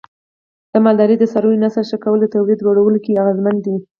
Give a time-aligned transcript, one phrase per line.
[0.71, 3.75] د مالدارۍ د څارویو نسل ښه کول د تولید لوړولو کې اغیزمن دی.